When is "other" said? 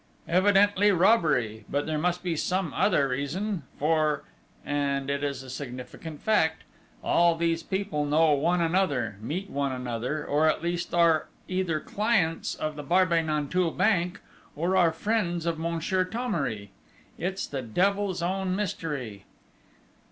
2.73-3.07